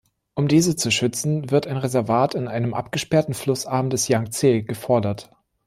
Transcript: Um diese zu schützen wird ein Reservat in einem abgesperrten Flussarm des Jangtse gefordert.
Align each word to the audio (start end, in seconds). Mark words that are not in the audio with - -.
Um 0.33 0.47
diese 0.47 0.75
zu 0.75 0.89
schützen 0.89 1.51
wird 1.51 1.67
ein 1.67 1.77
Reservat 1.77 2.33
in 2.33 2.47
einem 2.47 2.73
abgesperrten 2.73 3.35
Flussarm 3.35 3.91
des 3.91 4.07
Jangtse 4.07 4.63
gefordert. 4.63 5.29